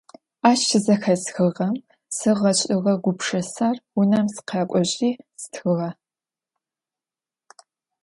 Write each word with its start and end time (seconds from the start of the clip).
Ащ 0.49 0.59
щызэхэсхыгъэм 0.67 1.75
сигъэшӀыгъэ 2.15 2.93
гупшысэр 3.03 3.75
унэм 3.99 4.27
сыкъэкӀожьи 4.33 5.11
стхыгъэ. 5.41 5.89